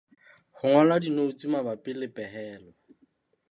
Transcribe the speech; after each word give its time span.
Ho 0.57 0.65
ngola 0.71 0.95
dinoutsu 1.03 1.45
mabapi 1.53 1.91
le 1.99 2.07
pehelo. 2.15 2.71